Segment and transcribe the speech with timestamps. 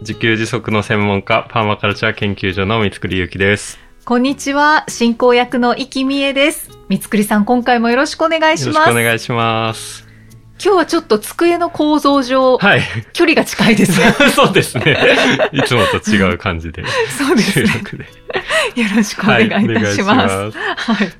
[0.00, 3.80] 自給自足の専門家、パーマカルチャー研究所の三つくりゆうきです。
[4.04, 6.70] こんにちは、進行役の生きみえです。
[6.88, 8.88] 三つくりさん、今回もよろしくお願いしよろします。
[8.90, 10.06] くお願いします。
[10.64, 12.82] 今日はちょっと机の構造上、はい。
[13.12, 14.12] 距離が近いですね。
[14.30, 14.96] そうですね。
[15.52, 16.84] いつもと違う感じで。
[17.18, 17.68] そうですね。
[18.76, 19.74] よろしくお願いいたします。
[19.74, 20.58] はいいします
[20.92, 21.12] はい。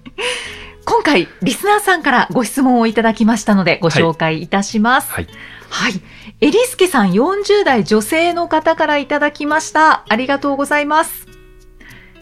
[0.84, 5.10] 今回、リスナーさんからご質問をいただきましたので、ご紹介いたします。
[5.10, 5.28] はい。
[5.68, 6.00] はい。
[6.40, 10.04] エリスケさん40代女性の方からいただきました。
[10.08, 11.26] ありがとうございます。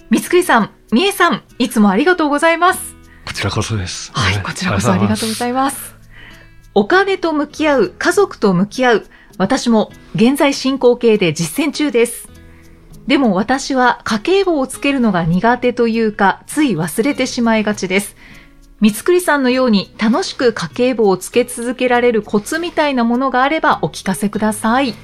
[0.08, 2.96] 三つくりさん、みえさん、いつもありがとうございます。
[3.26, 4.10] こちらこそです。
[4.14, 5.96] はい、こちらこそありがとうございいます。
[6.72, 12.30] お金と向き合う、家族と向き合う、私も現在進行形で実践中です。
[13.06, 18.15] でも私は家計簿をつけるのが苦手というか、つい忘れてしまいがちです。
[18.80, 24.94] 三つくりさんのように楽しく家計簿をつけ続けられるコツみたいなものがあればお聞かせください。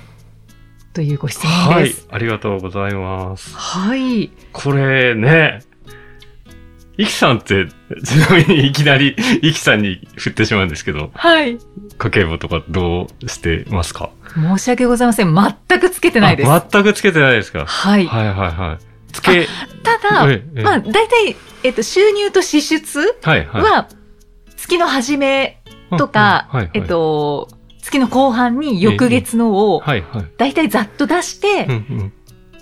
[0.92, 2.02] というご質問です。。
[2.02, 3.56] はいありがとうございます。
[3.56, 4.30] はい。
[4.52, 5.60] これね、
[6.98, 7.66] イキさんって、
[8.04, 11.58] ちなみにいきなりイキさんに振ってしまうんですけど、はい。
[11.96, 14.10] 家計簿とかどうしてますか？
[14.34, 15.34] 申し訳ございません。
[15.34, 16.50] 全くつけてないです。
[16.50, 17.64] あ全くつけてないですか？
[17.64, 18.04] はい。
[18.04, 18.91] はいはいはい。
[19.12, 19.46] つけ、
[19.82, 23.88] ただ、ええまあ、大体、えっと、収入と支出は
[24.56, 25.62] 月の初め
[25.98, 27.48] とか、はいはいえっと、
[27.82, 29.82] 月の後半に翌月のを。
[30.38, 31.66] 大体ざっと出して。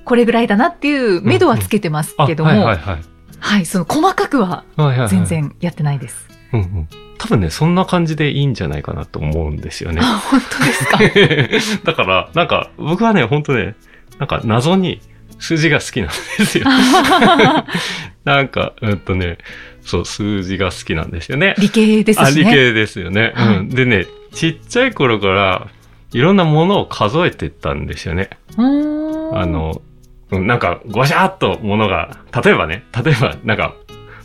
[0.04, 4.64] これぐらいだなっていう目処はつけてますあけども、はいその細かくは
[5.08, 5.24] 全。
[5.24, 6.26] 然やってないです。
[6.52, 6.88] うんうん。
[7.18, 10.00] 多分ね、そんな感じでいいんじゃないかなと思うんですよね。
[10.02, 11.84] あ、本当ですか？
[11.92, 13.77] だから、なんか、僕はね、本当ね、
[14.18, 15.00] なんか謎に
[15.40, 16.64] 数字が好きなんですよ。
[18.24, 19.39] なんか、うんとね、
[19.83, 21.55] そう、数字が好きなんですよね。
[21.58, 22.45] 理系ですね。
[22.45, 23.33] 理系ですよね。
[23.34, 23.68] はいうん。
[23.70, 25.67] でね、ちっちゃい頃から、
[26.12, 28.30] いろんなものを数えてったんですよね。
[28.56, 28.61] あ、
[29.46, 29.80] の、
[30.30, 33.74] うんなんか、ごしゃっとものが、例えばね、例えば、なんか、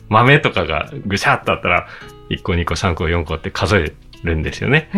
[0.08, 1.88] 豆とかがぐしゃっとあったら、
[2.30, 3.94] 1個、2個、3個、4個って数え
[4.24, 4.90] るんですよね。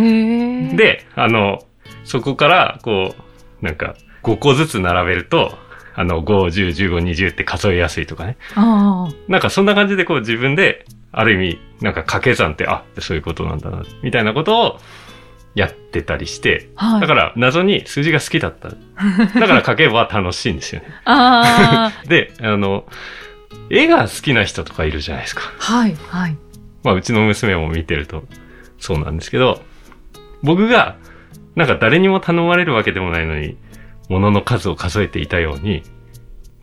[0.76, 1.64] で、あの、
[2.04, 3.16] そこから、こ
[3.62, 5.58] う、なんか、5個ずつ並べると、
[5.98, 6.26] あの、5、
[6.70, 8.38] 10、15、20って数えやすいとかね。
[8.56, 14.80] あなんかそんな感じでこう自分で、ある意味、なんか掛け算って、あ、そういうことなんだな、みたいなことを
[15.56, 17.02] やってたりして、あ、はい。
[17.02, 18.70] だから謎に数字が好きだった。
[18.70, 18.80] だか
[19.34, 20.88] ら掛けは楽しいんですよね。
[21.06, 22.86] あ で、あの、
[23.72, 25.42] 絵が好きな人とかいるじゃないですか。
[25.68, 26.38] あ、はい、はい。
[26.84, 28.24] まあ、うちの娘も見てると
[28.78, 29.64] そうなんですけど、
[30.44, 30.98] 僕が、
[31.56, 33.58] なんか誰にも頼まれるわけでもないのに、
[34.10, 35.84] 物の数を数えていたように、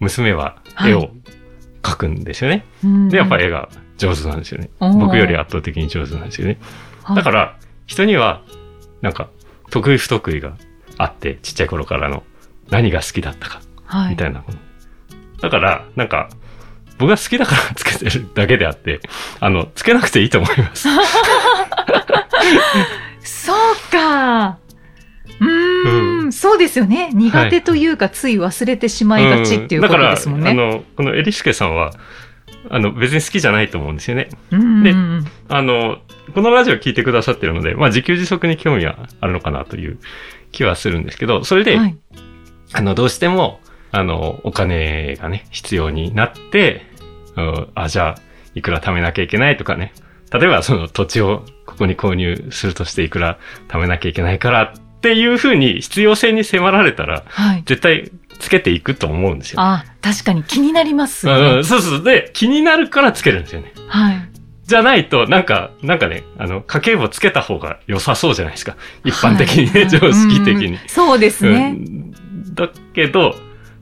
[0.00, 1.10] 娘は絵を
[1.82, 2.64] 描くんですよね。
[2.82, 4.70] うんで、やっぱ絵が上手なんですよね。
[4.80, 6.58] 僕より圧倒的に上手なんですよね。
[7.02, 8.40] はいだから、人には、
[9.02, 9.28] なんか、
[9.70, 10.56] 得意不得意が
[10.96, 12.22] あって、ちっちゃい頃からの
[12.70, 14.54] 何が好きだったか、はい、みたいなもの。
[15.42, 16.30] だから、なんか、
[16.98, 19.00] 僕が好きだからつけてるだけであって、
[19.40, 20.88] あの、つけなくていいと思います。
[23.20, 23.56] そう
[23.90, 24.58] か。
[25.40, 25.44] う
[26.32, 27.10] そうですよね。
[27.12, 30.50] 苦手というか、つい忘れてしまいがちっていうことですもんね。
[30.50, 31.92] うんだから、あの、このエリスケさんは、
[32.70, 34.28] あの、別に好きじゃないと思うんですよね。
[34.50, 34.94] うんで
[35.48, 35.98] あの、
[36.34, 39.98] このラジオ聞いてくださってるので、まあ、自給自足に興味はあるのかなという
[40.52, 41.96] 気はするんですけど、それで、はい。
[42.72, 43.60] あの、どうしても、
[43.92, 46.86] あの、お金がね、必要になって、
[47.36, 48.20] うんあ、じゃあ、
[48.54, 49.92] いくら貯めなきゃいけないとかね。
[50.32, 54.72] 例えば、その土地をここに購入するとしていくら貯めなきゃいけないからっ
[55.04, 57.62] ていうふうに必要性に迫られたら、はい。
[57.66, 59.60] 絶対つけていくと思うんですよ。
[59.60, 61.64] あ、確かに気になりますよねうん、。
[61.64, 62.02] そうそう。
[62.02, 63.74] で、気になるからつけるんですよね。
[63.86, 64.28] はい。
[64.64, 68.78] じゃないと、なんか、なんかね、あの、家計簿つけた方が良さそうじゃないですか。
[69.04, 70.78] 一般的にね、はい常識的にうん。
[70.86, 71.76] そうですね。
[71.76, 72.14] うん
[72.54, 73.34] だけど、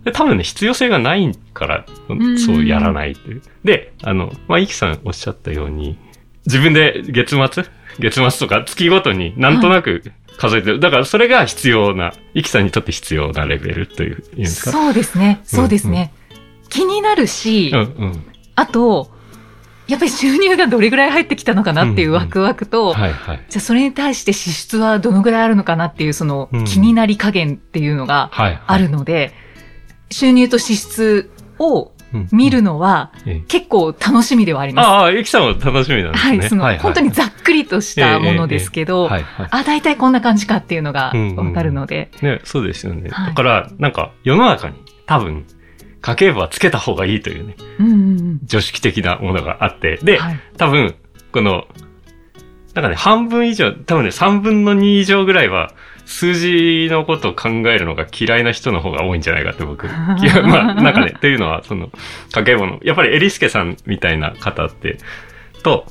[0.04, 1.84] で多分ね、必要性がないから、
[2.14, 3.42] んそうやらないという。
[3.62, 5.98] で、あの、まあ、イキさんおっしゃったように、
[6.46, 7.64] 自分で月末
[7.98, 10.02] 月末とか月ごとになんとなく
[10.38, 10.80] 数えてる。
[10.80, 14.72] だからそれが必要な、イキさんにとって必要なレベルという、いうんですか？
[14.72, 15.40] そうですね。
[15.44, 16.12] そうですね。
[16.68, 18.24] 気になるし、うんうん。
[18.54, 19.10] あと、
[19.88, 23.44] やっぱり収入がどれぐらい入ってきたのかなっていうワクワクと、はいはい。
[23.50, 28.30] じゃあそれに対して支出はどのぐらいあるのかなっていうそのうん気になり加減っていうのが。
[28.32, 29.32] あるので、
[30.10, 32.01] 収入と支出をうん
[32.32, 34.86] 見るのはええ結構楽しみではあります。
[34.86, 36.38] ああ、ゆきさんも楽しみなんですね。
[36.38, 39.48] はい、その、本当にざっくりとしたものですけど、はいはい。
[39.50, 42.10] あ、大体こんな感じかっていうのがわかるので。
[42.22, 43.08] ね、そうですよね。
[43.10, 44.76] はいだから、なんか、世の中に
[45.06, 45.46] 多分、
[46.00, 47.96] 家計簿はつけた方がいいというね、うんうんう
[48.34, 48.40] ん。
[48.44, 50.94] 常識的なものがあって、で、はい多分、
[51.32, 51.66] この、
[52.74, 55.72] なんかね、半分以上、多分ね、3分の2以上ぐらいは、
[56.12, 59.86] 数字のことを考えるのが嫌いな人の方が多いんじゃないかって僕。
[60.44, 61.90] まあ、なんかね、というのは、その、
[62.32, 64.98] 家計簿の、やっぱりエリスケさんみたいな方って、
[65.62, 65.86] と、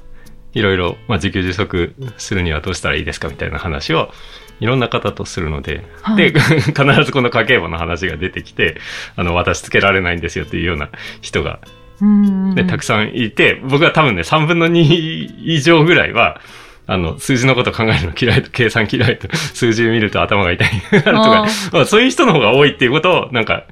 [0.53, 4.11] いろいろ、まあ、自給自足するにはどうしたらいいですかみたいな話を、
[4.59, 6.31] いろんな方とするので、はい。
[6.31, 6.39] で、
[6.69, 8.77] 必ずこの家計簿の話が出てきて、
[9.15, 10.89] あの、私つけられないんですよっていうような
[11.21, 11.59] 人が
[12.67, 16.41] たくさんいて、僕は多分ね、3分の2以上ぐらいは、
[16.91, 23.63] あの、数字のこと考えるの嫌いと、計算嫌いと、 数字見ると頭が痛い とかあ、まあ、そういう人の方が多いっていうことを、なんか、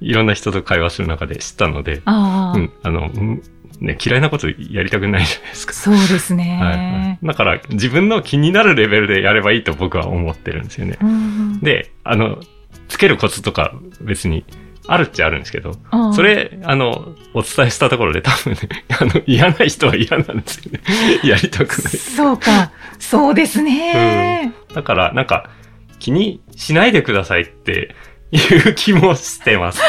[0.00, 3.42] いろんな人と会話する中で知ったので、ああ、うん、あの、うん
[3.78, 5.74] ね、嫌いなことやりたくないじゃないですか。
[5.74, 6.58] そうですね。
[6.62, 7.26] はいはい。
[7.26, 10.96] だから、自分の気になるレベルでやればいいと僕は思ってるんですよね。
[11.02, 12.38] うんうんで、あの、
[12.88, 14.44] つけるコツとか別に
[14.88, 15.74] あるっちゃあるんですけど、
[16.14, 18.58] それ、あの、お伝えしたところで多分ね、
[19.00, 20.80] あの、嫌な人は嫌なんですよね。
[21.24, 21.92] やりたくない。
[21.96, 22.70] そうか。
[22.98, 24.52] そうですね。
[24.74, 25.50] だから、なんか、
[25.98, 27.94] 気にしないでくださいって
[28.32, 28.38] い
[28.70, 29.80] う気もしてます。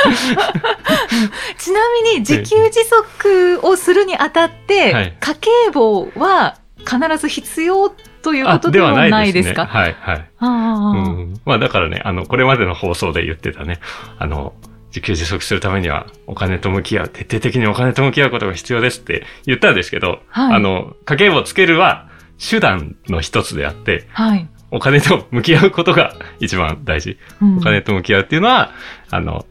[1.58, 7.90] ちなみに、自給自足をするにあたって、はい家計簿は必ず必要
[8.22, 9.66] ということではないですか？
[9.66, 10.18] はい、はい。
[10.18, 10.48] ああ
[10.90, 11.34] うん。
[11.46, 13.80] まあだからね、あの、これまでの放送で言ってたね、
[14.20, 14.54] あの、
[14.94, 24.48] 自給自足するためにはお金と向き合う、徹底的にお金と向き合うことが必要ですって言ったんですけど、はいあの、家計簿をつけるは手段の一つであって、はい。
[24.70, 27.18] お金と向き合うことが一番大事。
[27.42, 28.72] うんお金と向き合うっていうのは、
[29.10, 29.46] あの、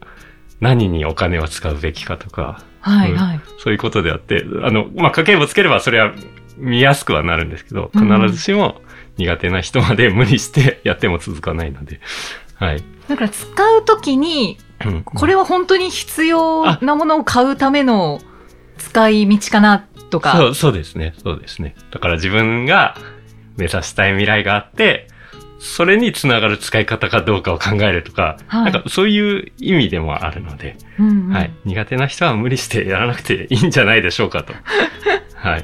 [0.61, 3.41] 何にお金を使うべきかとか、うんはいはい。
[3.59, 6.13] そういうことであって、あの、まあ、家計簿つければそれは
[6.57, 8.81] 見やすくはなるんですけど、うん必ずしも
[9.17, 11.99] 苦手な人まで無理してやっても続かないので、
[12.55, 12.83] はい。
[13.07, 14.72] だから使うときに、うん
[15.03, 18.21] これは本当に必要なものを買うための
[18.77, 20.37] 使い道かなとか。
[20.37, 21.13] そう、そうですね。
[21.23, 21.75] そうですね。
[21.91, 22.97] だから自分が
[23.57, 25.07] 目指したい未来があって、
[25.59, 31.51] それにつながる使い方かどうかを考えるとか、はいなんかそういう意味でもあるので、うんうんはい。
[31.65, 34.53] 苦手な人は無理してやらなくていいんじゃないでしょうかと。
[35.35, 35.59] はい。
[35.61, 35.63] っ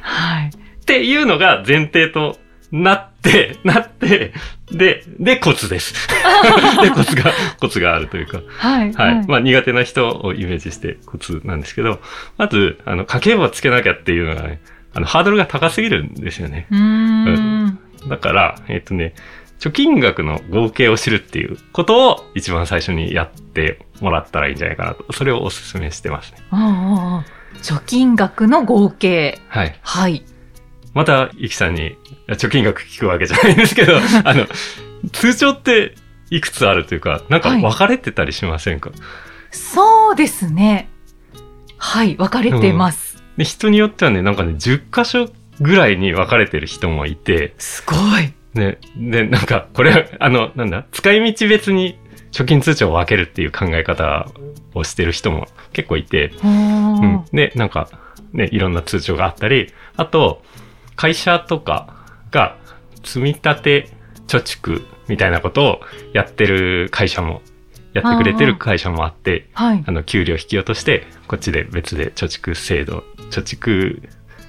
[0.00, 0.50] はい。
[0.86, 2.38] ていうのが前提と
[2.72, 4.32] なって、なって、
[4.70, 5.94] で、で、コツです。
[6.82, 8.40] で、コツが、コツがあるというか。
[8.58, 8.92] はい。
[8.92, 9.26] はい。
[9.26, 12.00] まあ、苦手な人をイメージしてコツなんですけど、
[12.36, 14.60] まず、あの、家計簿をつけなきゃっていうのがね、
[14.94, 16.66] あの、ハードルが高すぎるんですよね。
[16.70, 17.78] うーん。
[18.08, 19.14] だから、えっ、とね、
[19.60, 25.06] 貯金額の合計を知るっていうことを一番最初にやってもらったらいいんじゃないかなと。
[25.12, 26.38] それをお勧めしてますね。
[26.50, 29.40] ああ貯金額の合計。
[29.48, 29.78] はい。
[29.82, 30.24] はい。
[30.96, 34.46] また、ゆきさんに、貯金額聞くわけじゃないんですけど、 あの、
[35.12, 35.94] 通帳って
[36.30, 38.90] いくつあるというか、なんかはい分かれてたりしませんか、
[39.50, 40.88] そうですね。
[41.76, 42.14] はい。
[42.14, 43.22] 分かれてます。
[43.36, 48.32] で、人によってはね、なんかね、10箇所ぐらいに分かれてる人もいて、すごい。
[48.54, 51.98] ね、で、なんか、これ、あの、なんだ、使い道別に
[52.32, 54.28] 貯金通帳を分けるっていう考え方
[54.72, 57.24] をしてる人も結構いて、ううん。
[57.34, 57.90] で、なんか、
[58.32, 60.42] ね、いろんな通帳があったり、あと、
[60.96, 61.94] 会社とか
[62.30, 62.56] が、
[63.04, 63.88] 積み立て
[64.26, 65.80] 貯蓄みたいなことを
[66.12, 67.42] やってる会社も、
[67.92, 69.84] やってくれてる会社もあって、はい。
[69.86, 74.02] あの、給料引き落として、こっちで別で貯蓄制度、貯蓄、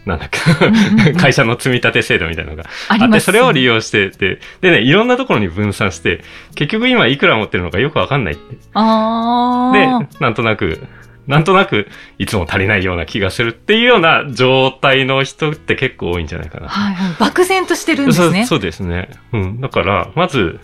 [0.06, 0.30] なんだっ
[0.62, 3.20] うんけ、うん会社の積み立て制度みたいなのがあって。
[3.20, 6.24] それを利用してて、でね、いろんなところに分散して、
[6.56, 8.58] 結局今いくら持ってるのかよくわかんないって。
[8.74, 10.08] ああ。
[10.08, 10.88] で、なんとなく、
[11.28, 16.70] なんとなく、いつも足りないような気がするっていうような状態の人って結構多いんじゃないかな。
[16.70, 17.16] はいはい。
[17.20, 18.46] 漠然としてるんですね。
[18.46, 19.10] そうですね。
[19.34, 19.62] うん。
[19.62, 20.60] だから、まず、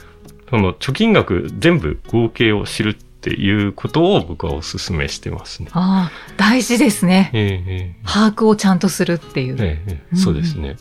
[0.50, 5.70] その貯金額全部合計を知るっていうことを僕はお勧めしてますね。
[5.74, 7.32] ああ、大事ですね。
[7.34, 9.58] えええ把握をちゃんとするっていう。
[9.60, 10.78] えええうんそうですね。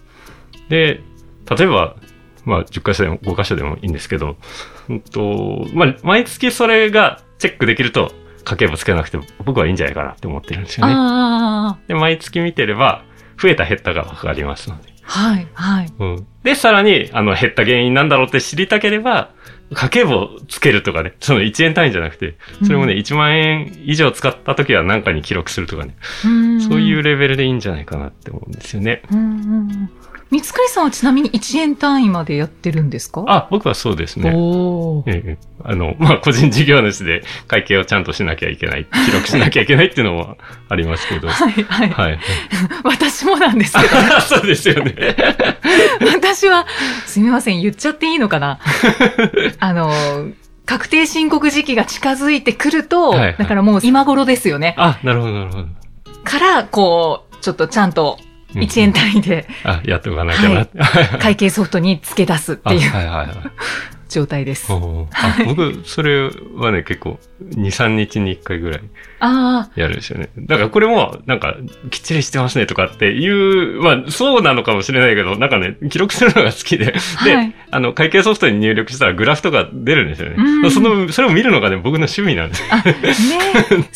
[0.69, 1.01] で、
[1.51, 1.97] 例えば、
[2.45, 4.37] まあ、10箇所でも5箇所でもいいんですけど、
[4.89, 8.13] うんと、まあ、毎月それがチェックできると、
[8.45, 11.79] 家計簿つけなくて僕はいいんじゃないかなって思ってるんですよね。
[11.89, 13.05] で、毎月見てれば、
[13.41, 14.93] 増えた減ったがわかりますので。
[15.03, 15.93] はい、はい。
[15.99, 16.27] うん。
[16.43, 19.31] で、さらに、あの、減った原因なんだろうって知りたければ、
[19.75, 29.03] 家計簿つけるとかね、その1円単位じゃなくて、それもね、うん1万円以上使った時は何かに記録するとかね、うんそういうレベルでいいんじゃないかなって思うんですよね。
[29.11, 29.91] うん
[30.31, 33.23] 三つくりさんはちなみに1円単位までやってるんですか？
[33.29, 34.31] あ、僕はそうですね。
[35.07, 40.39] ええ、あの、 まあ、個人事業主で会計をちゃんとしなきゃいけない、記録しなきゃいけないっていうのも
[40.71, 41.29] ありますけど。
[41.29, 41.91] は いはい。
[41.91, 42.19] はい。
[42.83, 44.95] 私もなんですけど、そうですよね。
[46.17, 46.67] 私は、
[47.05, 48.59] すみません、言っちゃっていいのかな？
[49.65, 49.93] あの、
[50.67, 54.75] 確定申告時期が近づいてくると、はいはいだからもう今頃ですよね。
[54.77, 55.69] あ、なるほど、なるほど。
[56.25, 58.19] から、こう、ちょっとちゃんと
[58.57, 60.67] うん1円単位であ、やっておかなきゃな。
[61.21, 63.29] 会計ソフトに付け出すってあ、いうはいはいはい。
[64.13, 64.73] 状態です。
[64.73, 64.79] あ
[65.47, 68.81] 僕、それはね、結構、2、3日に1回ぐらい
[69.21, 70.29] あやるんですよね。
[70.39, 71.57] だからこれも、なんか、
[71.91, 80.37] きっちりしてますねとかっていう、まあ、そうなのかもしれないけど、なんかね、記録するのが好きで、で、はいあの、会計ソフトに入力したらグラフとか出るんですよね。
[80.37, 82.85] うんその、それを見るのがね、僕の趣味なんですね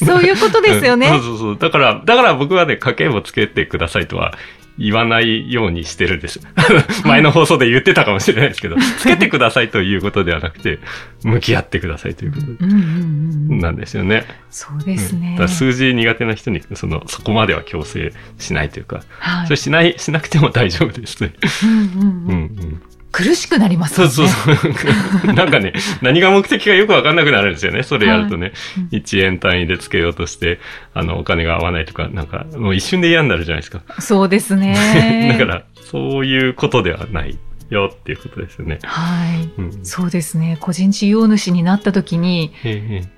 [0.00, 1.08] えそういうことですよね。
[1.08, 1.58] うんそうそうそう。
[1.58, 4.34] だから、だから僕はね、家計簿つけてくださいとは
[4.78, 6.40] 言わないようにしてるんです。
[7.04, 10.78] 前の放送で言ってたかもしれないですけど、 つけてくださいということではなくて、
[11.22, 13.58] 向き合ってくださいということうんうんうんうん。
[13.60, 14.24] なんですよね。
[14.50, 21.32] そうですねうん数字苦手な人に、その、そこまでは強制しないというか、はいそれしない、しなくても大丈夫ですね。
[21.64, 22.82] うんうんううんんうん。
[23.16, 24.06] 苦しくなりますね。
[24.06, 25.32] うそうそう。
[25.32, 27.82] なんかね、何が目的かよくわかんなくなるんですよね。
[27.82, 28.52] それやるとね。
[28.76, 30.60] うん1円単位でつけようとして、
[30.92, 33.80] あの、お金が合わないとか、なんか、もう一瞬で嫌になるじゃないですか。
[34.00, 35.34] そうですね。
[35.38, 37.38] だから、そういうことではない
[37.70, 38.78] よっていうことですよね。
[38.82, 39.52] はい。
[39.58, 39.84] うん。
[39.84, 40.58] そうですね。
[40.60, 42.52] 個人事業主になった時に、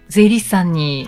[0.09, 1.07] 税理士さんに。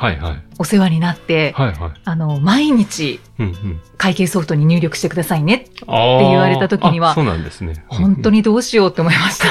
[0.59, 1.93] お世話になって、はいはい。
[2.05, 3.81] あの、毎日うんうん。
[3.97, 5.55] 会計ソフトに入力してくださいね。
[5.55, 7.85] って言われた時にはあそうなんですね。
[7.89, 8.41] 本当に。
[8.41, 9.47] にどうしようって思いました。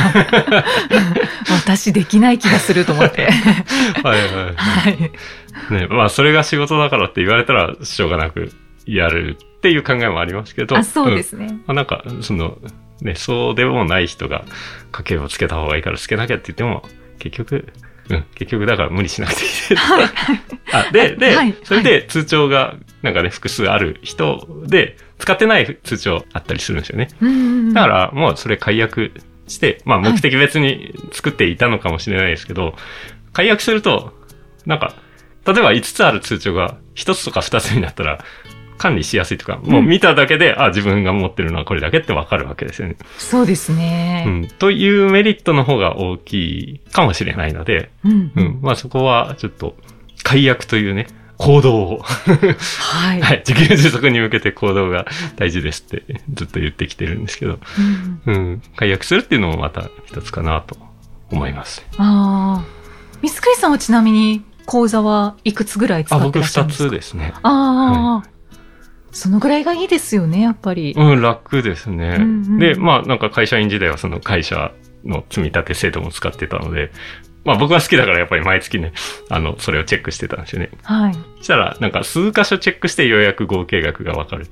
[1.53, 3.29] 私できない気がすると思って。
[4.03, 4.55] はいはい。
[4.55, 5.11] はい。
[5.71, 8.51] ね、まあ、それが仕事だからって言われたら、しょうがなく
[8.85, 10.75] やるっていう考えもありますけど。
[10.77, 11.47] あ、そうでんすね。
[11.67, 12.57] まあ、なんか、その、
[13.01, 14.45] ね、そうでもない人が
[14.91, 16.83] 家計をつけた方がいいからつけなきゃって言っても、
[17.19, 17.67] 結局、
[18.09, 19.75] うん、結局だから無理しなくていいです。
[20.73, 27.09] あ、で、で、はいそれで通帳が、なんかね、複数ある人で、使ってない通帳あったりするんですよね。
[27.21, 29.11] うんうんうんだから、もうそれ解約
[29.47, 32.75] して、まあ目的別に作っていたのかもしれないですけど、
[33.31, 34.13] 解約すると、
[34.65, 34.93] なんか、
[35.45, 38.23] 例えば5つある通帳が1つとか2つになったら、
[38.79, 42.95] 管理しやすいとか、もう見ただけで、あ、自分が持ってるのはこれだけってわかるわけですよね。
[43.17, 44.23] そうですね。
[44.25, 44.47] うん。
[44.47, 48.41] というメリットの方が大きいかもしれないので、うんう。
[48.41, 48.59] ん。
[48.63, 49.75] まあそこはちょっと、
[50.23, 51.07] 解約というね、
[51.37, 53.21] 行動を、はい。
[53.21, 55.05] はい、自給自足に向けて行動が
[55.37, 57.59] 大事ですってずっと言ってきてるんですけど、
[58.25, 58.61] うんうん。
[58.75, 60.75] 解約するっていうのもまた一つかなと
[61.31, 61.85] 思います。
[61.97, 62.65] ああ。
[63.21, 66.89] ミスクリさんはちなみに講座はいくつぐらい使あ、って僕二らっしゃるんですか？
[66.89, 67.33] つですね。
[67.43, 68.29] ああ、
[69.11, 70.93] そのぐらいがいいですよね、やっぱり。
[70.95, 72.17] うん、楽ですね。
[72.19, 74.71] うんうんで、まあなんか会社員時代はその会社
[75.05, 76.91] の積み立て制度も使ってたので、
[77.45, 78.93] まあ僕は好きだからやっぱり毎月ね、
[79.29, 80.69] あの、それをチェックしてたんですよね。
[80.83, 81.13] はい。
[81.37, 84.47] そしたら、なんか数箇所チェックしてようやく合計額がわかる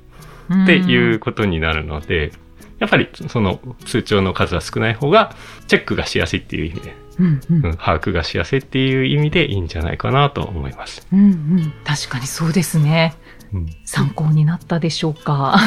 [0.63, 2.31] っていうことになるので、
[2.79, 5.35] やっぱりその通帳の数は少ない方が
[5.67, 7.41] チェックがしやすいっていう意味で、うん。
[7.49, 11.05] うんうん、把握がしやすいっていう意味でいいんじゃないかなと思います。
[11.11, 11.73] うんうん。
[11.83, 13.15] 確かにそうですね。
[13.54, 15.58] うん、参考になったでしょうか？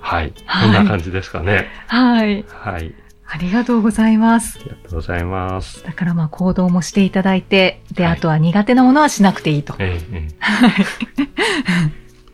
[0.00, 0.22] はい。
[0.22, 1.66] はいこんな感じですかね。
[1.86, 2.44] はい。
[2.48, 2.94] はい。
[3.26, 4.58] ありがとうございます。
[4.60, 5.82] ありがとうございます。
[5.82, 9.74] だからまあ行動もしていただいて、で、はいあとは苦手なものはしなくていいと。
[9.78, 10.34] ええええ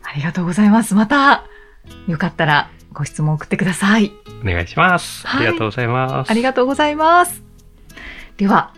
[0.03, 0.95] ありがとうございます。
[0.97, 1.45] また、
[2.09, 4.13] よかったらご質問送ってください。
[4.43, 5.25] お願いします。
[5.27, 6.31] はいありがとうございます。
[6.31, 7.43] ありがとうございます。
[8.37, 8.73] では、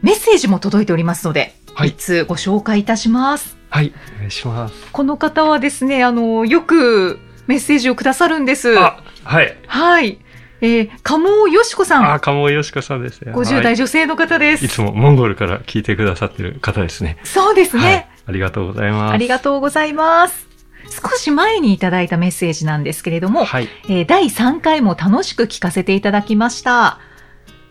[0.00, 3.57] メッセージも届いておりますので、はいいつご紹介いたします。
[3.70, 3.92] はい。
[4.16, 4.74] お願いします。
[4.92, 8.78] この方はですね、あの、よくメッセージをくださるんです。
[8.78, 9.56] あ、はい。
[9.66, 10.18] はい。
[10.60, 12.12] えー、鴨尾よしこさん。
[12.12, 13.32] あ、鴨井よしこさんですね。
[13.32, 14.64] 50はい代女性の方です。
[14.64, 17.18] いつもモンゴルから聞いてくださってる方ですね。
[17.24, 18.08] そうですね、はい。
[18.26, 19.12] ありがとうございます。
[19.12, 20.48] ありがとうございます。
[20.90, 23.68] 少し前にいただいたメッセージなんですけれども、はい。
[23.84, 26.98] えー第3回も楽しく聞かせていただきました。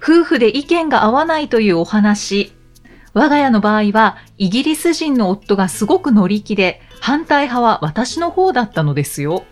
[0.02, 2.54] 夫婦で意見が合わないというお話。
[3.18, 9.44] 我が家の場合は、イギリス人の夫がすごく乗り気で、反対派は私の方だったのですよ。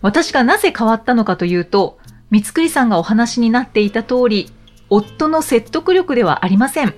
[0.00, 1.98] 私がなぜ変わったのかというと、
[2.30, 4.50] 三つくりさんがお話になっていた通り、
[4.88, 6.94] 夫の説得力ではありません。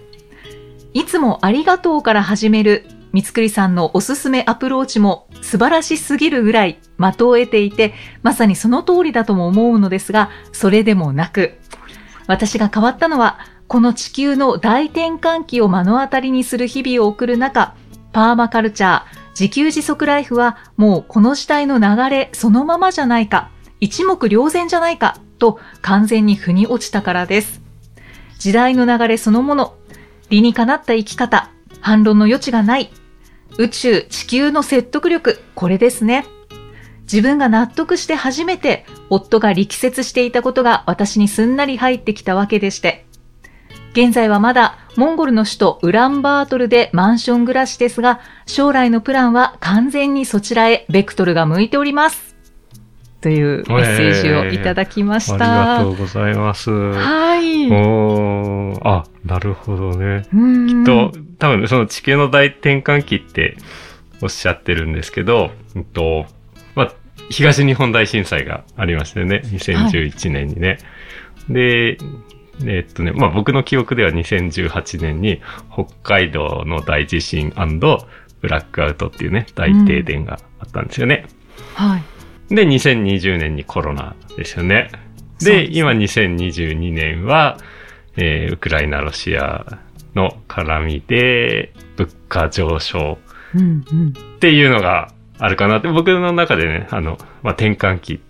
[0.94, 11.58] いつもありがとうから始める三つくりさんのおすすめアプローチも素晴らしすぎるぐらい的を得ていて、まさにその通りだとも思うのですが、それでもなく、
[12.28, 13.40] 私が変わったのは、
[13.70, 17.76] この地球の大転換期を目の当たりにする日々を送る中、
[18.12, 23.48] パーマカルチャー、自給自足ライフはもうこの時代の流れそのままじゃないか、
[23.78, 27.62] 一目瞭然じゃないかと完全に腑に落ちたからです。
[28.40, 29.76] 時代の流れそのもの、
[30.30, 32.90] 理にかなった生き方、反論の余地がない、
[33.56, 36.26] 宇宙、地球の説得力、これですね。
[37.02, 43.06] 自分が納得して初めて夫が力説していたことが私にすんなり入ってきたわけでして。
[43.92, 52.36] 現在はまだモンゴルの首都ウランバートルでマンション暮らしですが、将来のプランは完全にそちらへベクトルが向いております。
[53.20, 55.44] というメッセージをいただきましあた。
[55.44, 56.70] りがとうございます。
[56.70, 57.70] はい。
[57.70, 60.26] おーあ、なるほどね。
[60.32, 63.56] うんと、多分その地球の大転換期って
[64.22, 66.26] おっしゃってるんですけど、うんと、
[66.74, 66.92] まあ、
[67.28, 69.42] 東日本大震災がありましたよね。
[69.44, 70.78] 2011年にね。
[71.48, 71.98] で、
[72.66, 75.40] えっとね、まあ僕の記憶では2018年に
[75.72, 77.52] 北海道の大地震
[78.40, 81.26] ブラックアウトっていうね、大停電があったんですよね。
[81.74, 81.98] は
[82.50, 82.54] い。
[82.54, 84.90] で、2020年にコロナですよね。
[85.40, 87.58] で、で今2022年は、
[88.16, 89.78] えーウクライナ、ロシア
[90.14, 93.18] の絡みで、物価上昇
[93.54, 94.08] うんうん。
[94.08, 98.20] っていうのがあるかなって、僕の中でね、あの、まあ、転換期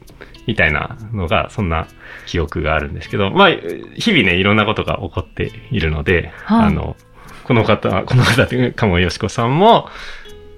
[0.46, 1.86] みたいなのが、そんな
[2.26, 3.50] 記憶があるんですけど、まあ、
[3.96, 6.96] 日々ね、いろんなことが起こっているので、はいあの、
[7.44, 9.88] この方、この方っていうか、鴨よしこさんも、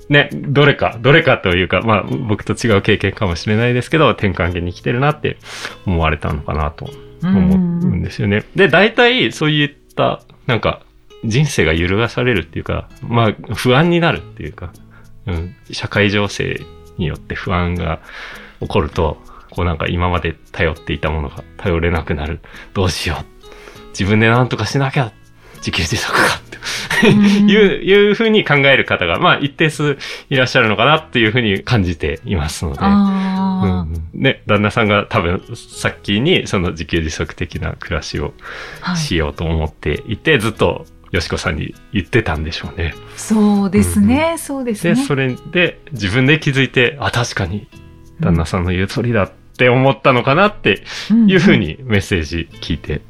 [0.09, 5.39] ね、どれか、どれかというか、まあ、僕と違う経験かもしれないですけど、転換期に来てるなって
[5.87, 6.91] 思われたのかなと
[7.23, 8.45] 思うんですよね。
[8.55, 10.83] で、大体、そういった、なんか、
[11.25, 14.73] 人生が揺るがされるっていうか、まあ、不安になるっていうか、
[15.27, 16.61] うん、社会情勢
[16.99, 18.01] によって不安が
[18.61, 19.19] 起こると、
[19.52, 22.40] こうなんか今まで頼っていたものが頼れなくなる。
[22.73, 23.25] どうしよう。
[23.90, 25.12] 自分で何とかしなきゃ。
[25.56, 26.40] 自給自足かっ
[27.02, 29.99] てうん いう、いうふうに考える方が、まあ一定数
[30.30, 32.78] いらっしゃるのかなっていうふうに感じていますので。
[32.80, 38.32] あうんね、旦那さんが多分、さっきにその自給自足的な暮らしを。
[38.97, 42.94] しようと思っていて、ずっとよしこさんに言ってたんでしょうね。
[43.16, 44.97] そうですね、そうですで、ね。
[44.97, 47.68] それで自分で気づいて、あ、確かに
[48.21, 49.30] 旦那さんの言う通りだっ
[49.62, 50.82] て思ったのかなって
[51.28, 53.00] いうふうにメッセージ聞いて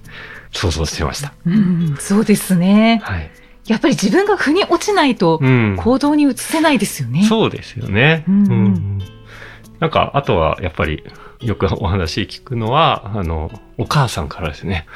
[0.52, 1.32] 想像してました。
[1.46, 1.54] うん。
[1.54, 1.56] う
[1.94, 3.00] ん、そうですね。
[3.02, 3.30] はい。
[3.66, 5.76] やっぱり自分が腑に落ちないとうん。
[5.78, 7.24] 行動に移せないですよね。
[7.24, 8.24] そうですよね。
[8.28, 8.98] うんうん
[9.80, 11.02] なんか、あとは、やっぱり、
[11.40, 14.86] よくお話聞くのは、あの、お母さんからですね。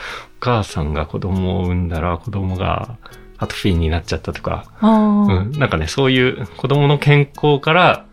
[0.40, 2.96] お母さんが子供を産んだら、子供が
[3.36, 8.06] アトフィーになっちゃったとか、うん、なんかね、そういう子供の健康から、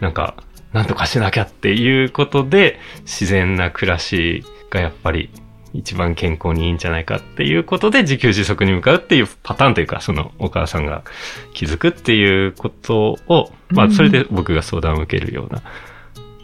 [0.00, 0.34] なんか、
[0.72, 5.30] なんとかしなきゃっていうことで、自然な暮らしがやっぱり
[5.72, 11.04] 一番健康にいいんじゃないかっていうことで自給自足に向かうっていうパターンというか、そのお母さんが
[11.54, 15.62] 気づくっていうことを、まうんあそれで僕が相談を受けるような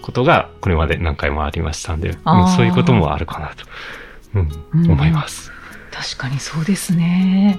[0.02, 3.64] ことがこれまで何回もありましたんで、うんそういうこともあるかなと、
[4.34, 5.50] うんうん思います。
[5.90, 7.58] 確かにそうですね。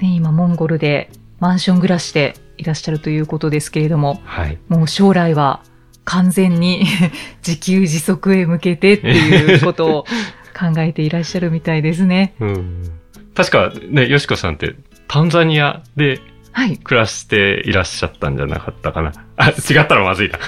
[0.00, 4.58] ね、今、モンゴルでマンション暮らしでいらっしゃるということですけれども、はい。
[4.68, 5.62] もう将来は
[6.06, 6.86] 完全に
[7.46, 10.04] 自給自足へ向けてっていうことを
[10.58, 12.34] 考えていらっしゃるみたいですね。
[12.40, 12.82] うん、
[13.34, 14.74] 確かね、よしこさんって
[15.08, 16.20] タンザニアで
[16.52, 16.78] はい。
[16.78, 19.12] 暮らしていらっしゃったんじゃなかったかな。
[19.36, 20.38] あ、違ったらまずいな。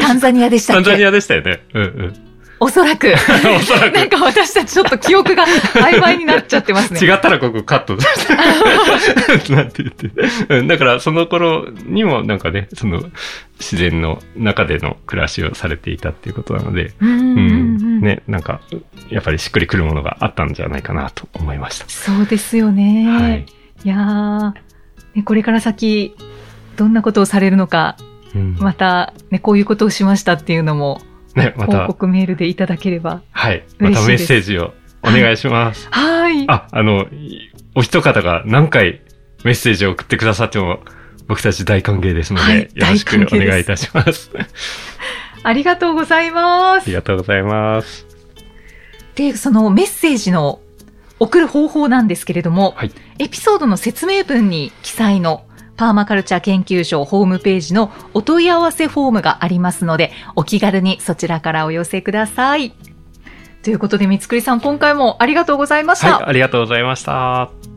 [0.00, 0.82] タンザニアでしたっけ？
[0.86, 1.60] タンザニアでしたよね。
[1.74, 2.25] うんうん。
[2.58, 3.12] おそらく。
[3.12, 7.00] おそらくなんか私たちちょっと記憶が曖昧になっちゃってますね。
[7.00, 7.96] 違ったらここカット。
[9.52, 10.10] なんて言って。
[10.48, 13.02] うん、だからその頃にもなんかね、その
[13.58, 18.00] 自然の中での暮らしをされていたっていうことなので、うんうんうんうん。
[18.00, 18.60] ね、なんか、
[19.10, 21.88] やっぱりしっくりくるものがあったんじゃないかなと思いました。
[21.88, 23.06] そうですよね。
[23.08, 23.46] はい。
[23.84, 24.52] いやー、
[25.14, 26.14] ね、これから先、
[26.76, 27.96] どんなことをされるのか、
[28.34, 31.00] うんまた、ね、こういうことをしましたっていうのも、
[31.36, 33.22] ね、ま報た、告メールでいただければ。
[33.30, 33.64] はい。
[33.78, 34.72] またメッセージを
[35.02, 35.88] お願いします。
[35.90, 36.44] はい。
[36.48, 39.02] あ、あの、いお一方が何回
[39.44, 40.80] メッセージを送ってくださっても、
[41.28, 44.30] 僕たち大歓迎ですので、はいよろしくお願いいたします。
[45.42, 46.92] ありがとうございまありす。
[46.92, 48.06] がとうございます。
[49.14, 50.60] で、そのメッセージの
[51.18, 52.92] 送る方法なんですけれども、はい。
[53.18, 55.44] エピソードの説明文に記載の
[55.76, 62.72] パーマカルチャー研究所ホームページのお問い合わせフォームがありますので、お気軽にそちらからお寄せください。
[63.62, 66.18] ということで、三つくりさん、今回もありがとうございました。
[66.18, 67.75] はい、ありがとうございました。